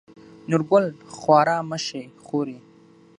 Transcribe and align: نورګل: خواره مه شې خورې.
نورګل: 0.49 0.85
خواره 1.17 1.57
مه 1.69 1.77
شې 1.85 2.03
خورې. 2.25 2.57